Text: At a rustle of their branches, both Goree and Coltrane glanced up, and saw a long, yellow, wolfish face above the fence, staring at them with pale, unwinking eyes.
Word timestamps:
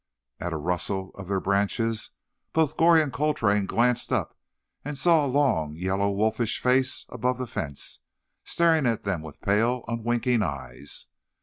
At 0.39 0.51
a 0.51 0.57
rustle 0.57 1.11
of 1.13 1.27
their 1.27 1.39
branches, 1.39 2.09
both 2.53 2.75
Goree 2.75 3.03
and 3.03 3.13
Coltrane 3.13 3.67
glanced 3.67 4.11
up, 4.11 4.35
and 4.83 4.97
saw 4.97 5.23
a 5.23 5.27
long, 5.29 5.75
yellow, 5.75 6.09
wolfish 6.09 6.59
face 6.59 7.05
above 7.09 7.37
the 7.37 7.45
fence, 7.45 7.99
staring 8.43 8.87
at 8.87 9.03
them 9.03 9.21
with 9.21 9.39
pale, 9.41 9.83
unwinking 9.87 10.41
eyes. 10.41 11.05